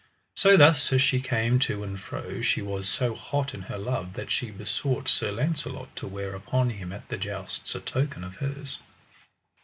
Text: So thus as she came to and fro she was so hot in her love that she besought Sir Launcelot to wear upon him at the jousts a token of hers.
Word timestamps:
So 0.35 0.57
thus 0.57 0.91
as 0.91 0.99
she 0.99 1.21
came 1.21 1.59
to 1.59 1.83
and 1.83 1.99
fro 2.01 2.41
she 2.41 2.59
was 2.59 2.89
so 2.89 3.13
hot 3.13 3.53
in 3.53 3.61
her 3.61 3.77
love 3.77 4.13
that 4.13 4.31
she 4.31 4.49
besought 4.49 5.07
Sir 5.07 5.31
Launcelot 5.31 5.95
to 5.97 6.07
wear 6.07 6.33
upon 6.33 6.71
him 6.71 6.91
at 6.91 7.07
the 7.09 7.17
jousts 7.19 7.75
a 7.75 7.81
token 7.81 8.23
of 8.23 8.37
hers. 8.37 8.79